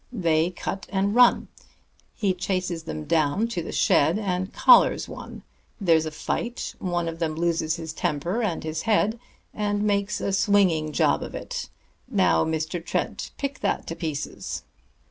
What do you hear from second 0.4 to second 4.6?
cut and run; he chases them down to the shed, and